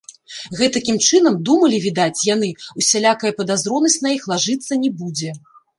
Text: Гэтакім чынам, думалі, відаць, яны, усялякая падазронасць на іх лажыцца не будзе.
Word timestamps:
Гэтакім 0.59 0.97
чынам, 1.07 1.37
думалі, 1.51 1.77
відаць, 1.85 2.25
яны, 2.33 2.49
усялякая 2.83 3.37
падазронасць 3.43 4.03
на 4.09 4.19
іх 4.19 4.29
лажыцца 4.35 4.73
не 4.87 4.97
будзе. 5.01 5.41